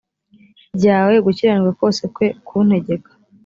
ryawe 0.75 1.13
gukiranirwa 1.25 1.71
kose 1.81 2.01
kwe 2.13 2.27
kuntegeka 2.47 3.11